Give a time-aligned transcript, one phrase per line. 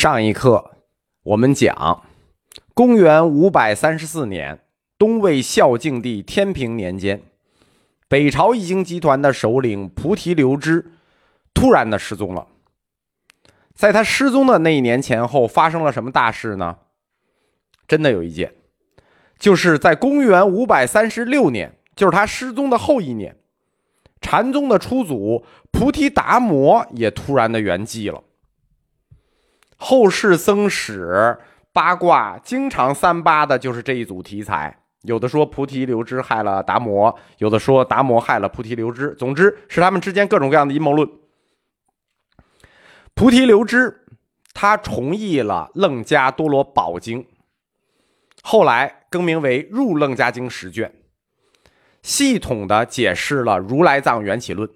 [0.00, 0.78] 上一课
[1.24, 2.04] 我们讲，
[2.72, 4.60] 公元五百三十四年，
[4.96, 7.20] 东魏孝静帝天平年间，
[8.08, 10.92] 北朝义经集团的首领菩提流支
[11.52, 12.46] 突然的失踪了。
[13.74, 16.78] 在他失踪的那一年前后，发生了什么大事呢？
[17.86, 18.54] 真的有一件，
[19.38, 23.36] 就是在公元五百三十六年，就是他失踪的后一年，
[24.22, 28.24] 禅宗的初祖菩提达摩也突然的圆寂了。
[29.82, 31.38] 后世僧史
[31.72, 41.08] 八卦经常三八的就是这一组题材，有的说菩提流支害了达摩，有的说达摩害了菩提流支，总之是他们之间各种各样的阴谋论。
[43.14, 44.04] 菩提流支
[44.52, 47.22] 他重译了《楞伽多罗宝经》，
[48.42, 50.92] 后来更名为《入楞伽经》十卷，
[52.02, 54.68] 系统的解释了如来藏缘起论。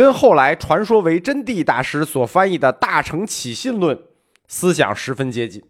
[0.00, 3.94] 跟后来传说为真谛大师所翻译的《大乘起信论》
[4.48, 5.60] 思想十分接近，《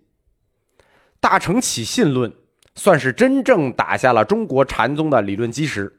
[1.19, 2.31] 大乘起信论》
[2.77, 5.93] 算是真正打下了中国禅宗的理论基石。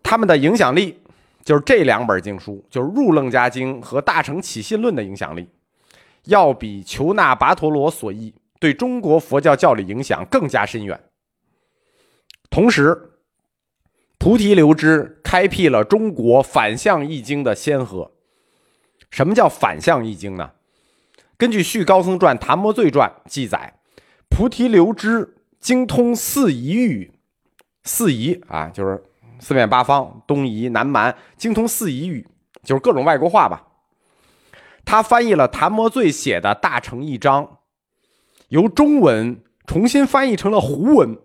[0.00, 1.00] 他们的影响力，
[1.42, 5.48] 就是这两本经书，就是《入楞伽经》和《大乘起信论》的影响力，
[6.26, 11.02] 要比求那跋陀罗所译对中国佛教教理影响更加深远。
[12.48, 13.10] 同时，
[14.22, 18.12] 菩提流支开辟了中国反向易经的先河。
[19.10, 20.52] 什么叫反向易经呢？
[21.36, 23.80] 根据《续高僧传》《昙摩罪传》记载，
[24.30, 27.12] 菩提流支精通四夷语，
[27.82, 29.02] 四夷啊，就是
[29.40, 32.24] 四面八方，东夷、南蛮，精通四夷语，
[32.62, 33.66] 就是各种外国话吧。
[34.84, 37.58] 他翻译了昙摩罪写的大乘一章，
[38.50, 41.18] 由中文重新翻译成了胡文。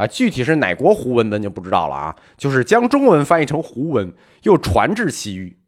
[0.00, 2.16] 啊，具体是哪国胡文咱就不知道了啊。
[2.38, 5.58] 就是将中文翻译成胡文，又传至西域，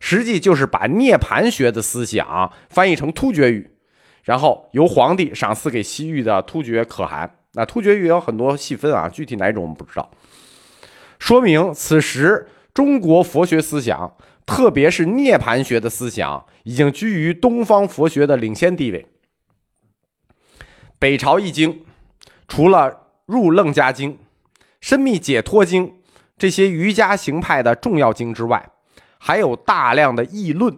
[0.00, 3.70] 实际就是把涅槃学的思想翻译成突厥语，
[4.24, 7.36] 然后由皇帝赏赐给西域的突厥可汗。
[7.52, 10.10] 那突厥语有很多细分啊，具体哪种我们不知道。
[11.20, 19.06] 说明此时中国佛学思想，特别是涅槃学的思想，已经居于东方佛学的领先地位。
[20.98, 21.84] 北朝易经，
[22.48, 22.99] 除了
[23.30, 24.18] 入楞伽经、
[24.80, 26.00] 深密解脱经
[26.36, 28.70] 这些瑜伽行派的重要经之外，
[29.18, 30.76] 还有大量的议论。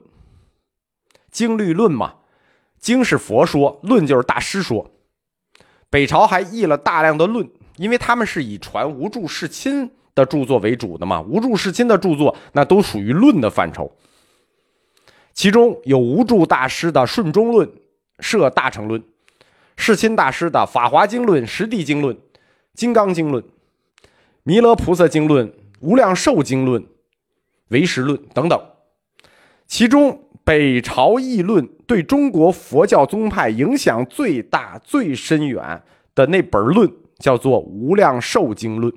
[1.30, 2.16] 经律论嘛，
[2.78, 4.91] 经是佛说，论就是大师说。
[5.88, 11.22] 北朝还译了大量的论，因为他们是以传无著世亲的著作为主的嘛。
[11.22, 13.91] 无著世亲的著作那都属于论的范畴，
[15.32, 17.66] 其中有无著大师的《顺中论》
[18.20, 19.00] 《摄大乘论》，
[19.74, 22.14] 世亲大师的《法华经论》《实地经论》。
[22.75, 23.43] 《金刚经论》
[24.44, 25.47] 《弥勒菩萨经论》
[25.81, 26.83] 《无量寿经论》
[27.69, 28.60] 《唯识论》等等，
[29.66, 35.83] 其中北朝议论对中国佛教宗派影响最大、最深远
[36.15, 38.93] 的那本论，叫做《无量寿经论》。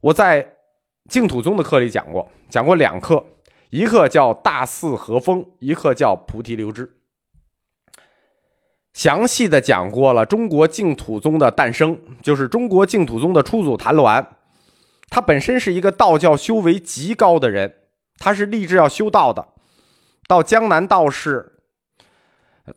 [0.00, 0.56] 我在
[1.08, 3.24] 净土宗的课里讲过，讲过两课，
[3.70, 6.98] 一课叫大寺和风，一课叫菩提流支。
[8.94, 14.24] 详细的讲过了中国净土宗的诞生，就是中国净土宗的初祖谭鸾，
[15.10, 17.74] 他本身是一个道教修为极高的人，
[18.18, 19.48] 他是立志要修道的，
[20.28, 21.54] 到江南道士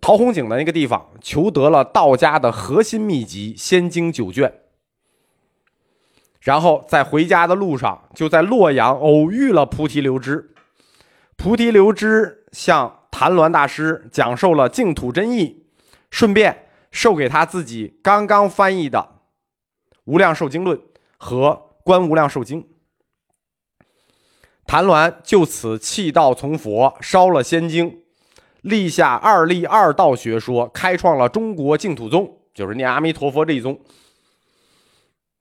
[0.02, 4.52] 陶弘景的那个地方，求得了道家的核心秘籍《仙经》九卷，
[6.42, 10.56] 然后在回家的路上，就在洛阳偶遇了菩提流支，
[11.36, 15.67] 菩提流支向谭鸾大师讲授了净土真义。
[16.10, 19.00] 顺便授给他自己刚刚翻译的
[20.06, 20.78] 《无量寿经论》
[21.18, 21.50] 和
[21.84, 22.64] 《观无量寿经》。
[24.66, 28.02] 谭鸾就此弃道从佛，烧了仙经，
[28.62, 33.80] 立下二立二道学说，开创了中国净土宗，就是念阿弥陀佛这一宗。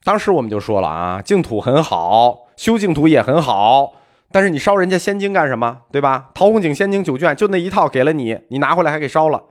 [0.05, 3.95] 当时我们就说了啊，净土很好，修净土也很好，
[4.31, 5.83] 但是你烧人家仙经干什么？
[5.91, 6.31] 对吧？
[6.33, 9.43] 陶弘景仙经九卷就那一套给了你，你拿回来还给烧了。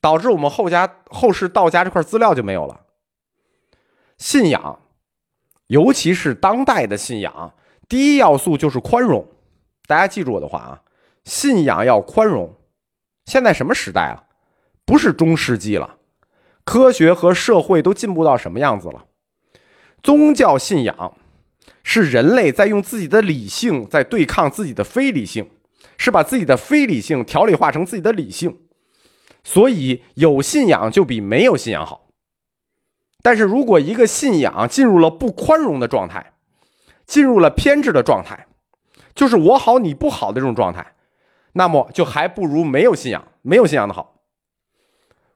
[0.00, 2.80] 导致我们后家后世道家这块资料就没有了。
[4.18, 4.80] 信仰，
[5.66, 7.54] 尤其是当代的信仰，
[7.88, 9.26] 第一要素就是宽容。
[9.86, 10.82] 大家记住我的话啊，
[11.24, 12.54] 信仰要宽容。
[13.26, 14.24] 现在什么时代啊？
[14.84, 15.96] 不是中世纪了，
[16.64, 19.06] 科学和社会都进步到什么样子了？
[20.02, 21.16] 宗教信仰
[21.82, 25.50] 是人类在用自己的理性在对抗自己的非理性，
[25.96, 28.58] 是把自己的非理性条理化成自己的理性。
[29.42, 32.08] 所以有信仰就比没有信仰好，
[33.22, 36.34] 但是如果一个信仰进入了不宽容的状态，
[37.06, 38.46] 进入了偏执的状态，
[39.14, 40.94] 就是我好你不好的这种状态，
[41.52, 44.22] 那么就还不如没有信仰，没有信仰的好。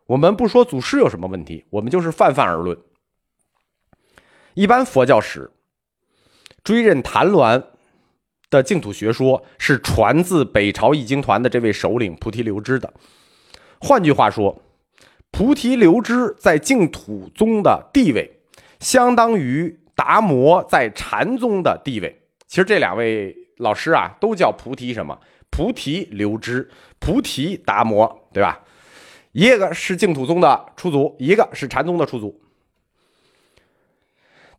[0.06, 2.78] 我们不说祖师有什么问题，我们就是泛泛而论。
[4.52, 5.50] 一般佛教史
[6.62, 7.64] 追认谭鸾
[8.50, 12.92] 的净土学说是传自北朝译经团的这位首领菩提流支的。
[13.81, 14.62] 换句话说，
[15.31, 18.41] 菩提流支在净土宗的地位，
[18.81, 22.23] 相当于达摩在禅宗的地位。
[22.47, 25.19] 其实这两位老师啊，都叫菩提什么？
[25.50, 26.69] 菩提流支、
[26.99, 28.61] 菩提达摩，对吧？
[29.32, 32.41] 一个是净土宗的出祖，一个是禅宗的出祖。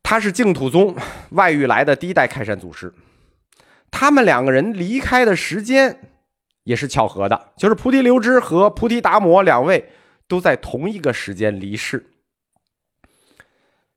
[0.04, 0.96] 他是净土宗
[1.32, 2.94] 外域来的第一代开山祖师。
[3.90, 6.15] 他们两个人离开的时间
[6.66, 9.90] 也是巧合的，就是菩提流支和菩提达摩两位
[10.28, 12.12] 都在同一个时间离世。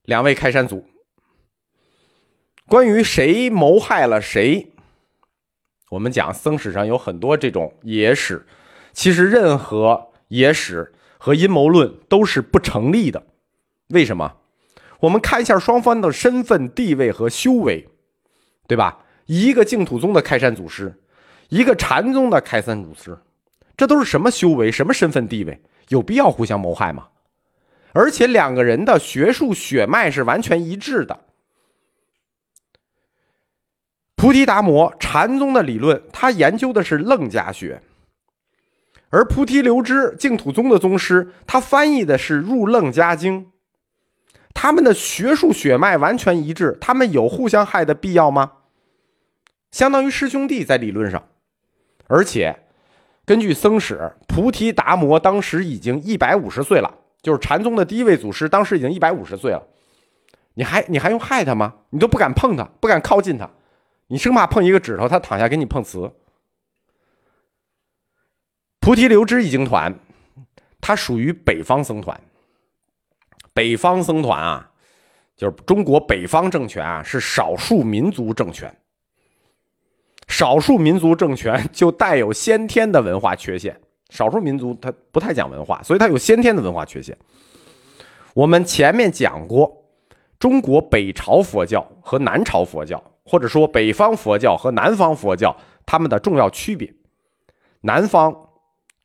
[0.03, 0.87] 两位开山祖，
[2.65, 4.71] 关于谁谋害了谁，
[5.89, 8.47] 我们讲僧史上有很多这种野史，
[8.93, 10.07] 其实任何。
[10.29, 13.25] 野史和阴谋论都是不成立的，
[13.87, 14.35] 为什么？
[14.99, 17.89] 我们看一下双方的身份地位和修为，
[18.67, 19.03] 对吧？
[19.25, 21.01] 一个净土宗的开山祖师，
[21.49, 23.17] 一个禅宗的开山祖师，
[23.75, 25.61] 这都是什么修为、什么身份地位？
[25.89, 27.07] 有必要互相谋害吗？
[27.91, 31.25] 而且两个人的学术血脉是完全一致的。
[34.15, 37.81] 菩提达摩禅宗的理论，他研究的是楞伽学。
[39.09, 43.45] 而菩提流支净土宗的宗师，他翻译的是《入楞伽经》，
[44.53, 48.51] 他们的学术血脉完全一致，他们有互相害的必要吗？
[49.71, 51.27] 相当于师兄弟在理论上，
[52.09, 52.63] 而且
[53.23, 56.91] 根据僧史，菩提达摩当时已经一百五十岁了，
[57.21, 59.63] 就是禅宗的第一位祖师，当时已经一百五十岁了，
[60.55, 61.75] 你还你还用害他吗？
[61.91, 63.49] 你都不敢碰他，不敢靠近他，
[64.07, 66.11] 你生怕碰一个指头，他躺下给你碰瓷。
[68.79, 69.93] 菩提流支译经团，
[70.81, 72.19] 它属于北方僧团。
[73.53, 74.71] 北方僧团啊，
[75.35, 78.75] 就是中国北方政权啊，是少数民族政权。
[80.29, 83.77] 少数民族政权就带有先天的文化缺陷。
[84.09, 87.17] 少数民族它不太讲文化，所以它有先天的文化缺陷。
[88.33, 89.83] 我们前面讲过，
[90.39, 95.53] 中国北朝佛教和南朝佛教，或者说北方佛教和南方佛教，
[95.85, 96.93] 它们的重要区别。
[97.81, 98.45] 南方。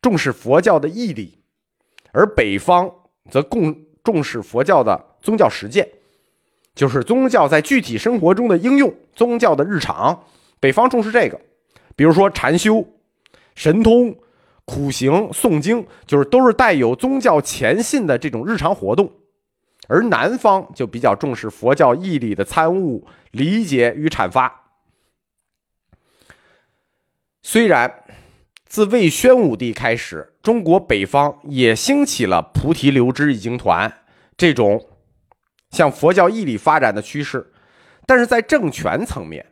[0.01, 1.39] 重视佛教的义理，
[2.11, 2.87] 而北方
[3.31, 5.89] 则共重视佛教的宗教实践，
[6.75, 10.25] 就是宗教在具体生活中的应用，宗教的日常。
[10.65, 11.39] 北方重视这个，
[11.95, 12.83] 比如说禅修、
[13.53, 14.17] 神通、
[14.65, 19.11] 苦行、诵经，就是都是带有宗教虔信的这种日常活动。
[19.87, 24.71] 而南方就比较重视佛教义理的参悟、理解与阐发。
[27.43, 28.01] 虽然。
[28.67, 34.01] 自魏宣武帝开始，中国北方也兴起了菩提流支译经团
[34.35, 34.89] 这种
[35.69, 37.53] 向佛教义理发展的趋势，
[38.05, 39.45] 但是在政权层面，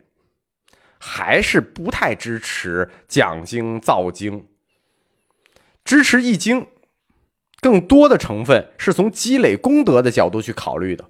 [1.06, 4.46] 还是不太支持讲经造经，
[5.84, 6.66] 支持易经，
[7.60, 11.04] 更多的成分是从积累功德的角度去考虑的。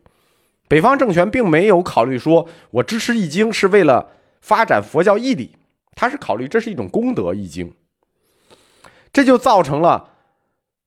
[0.67, 4.11] 北方政权并没有考虑说，我支持易经是为了
[4.41, 5.55] 发展佛教义理，
[5.95, 7.73] 他是考虑这是一种功德易经。
[9.13, 10.11] 这就造成了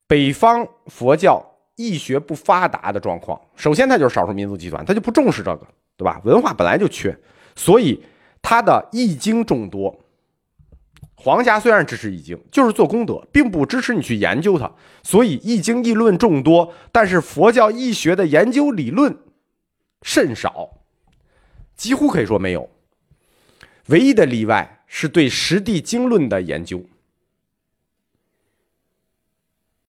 [0.06, 3.40] 北方佛教易学不发达的状况。
[3.56, 6.20] 首先，它就是少数民族集团，它就不重视这个，对吧？
[6.26, 7.18] 文化本来就缺，
[7.56, 8.04] 所以
[8.50, 10.00] 他的易经众多。
[11.16, 14.72] 皇家虽然支持易经，就是做功德，并不支持你去研究它。
[15.04, 19.18] 所以易经议论众多，但是佛教易学的研究理论
[20.02, 20.70] 甚少，
[21.76, 22.70] 几乎可以说没有。
[23.88, 26.82] 唯一的例外是对实地经论的研究。